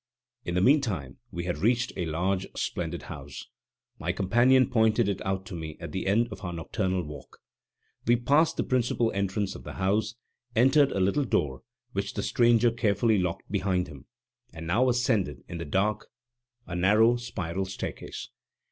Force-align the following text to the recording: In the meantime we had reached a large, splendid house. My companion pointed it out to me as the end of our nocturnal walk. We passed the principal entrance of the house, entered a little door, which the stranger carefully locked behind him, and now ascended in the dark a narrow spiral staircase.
In 0.45 0.55
the 0.55 0.61
meantime 0.61 1.19
we 1.29 1.43
had 1.43 1.59
reached 1.59 1.93
a 1.95 2.07
large, 2.07 2.47
splendid 2.55 3.03
house. 3.03 3.45
My 3.99 4.11
companion 4.11 4.67
pointed 4.67 5.07
it 5.07 5.23
out 5.23 5.45
to 5.45 5.53
me 5.55 5.77
as 5.79 5.91
the 5.91 6.07
end 6.07 6.27
of 6.31 6.43
our 6.43 6.51
nocturnal 6.51 7.03
walk. 7.03 7.37
We 8.07 8.15
passed 8.15 8.57
the 8.57 8.63
principal 8.63 9.11
entrance 9.11 9.53
of 9.53 9.63
the 9.63 9.73
house, 9.73 10.15
entered 10.55 10.91
a 10.91 10.99
little 10.99 11.23
door, 11.25 11.61
which 11.91 12.15
the 12.15 12.23
stranger 12.23 12.71
carefully 12.71 13.19
locked 13.19 13.51
behind 13.51 13.87
him, 13.89 14.07
and 14.51 14.65
now 14.65 14.89
ascended 14.89 15.43
in 15.47 15.59
the 15.59 15.65
dark 15.65 16.07
a 16.65 16.75
narrow 16.75 17.17
spiral 17.17 17.65
staircase. 17.65 18.29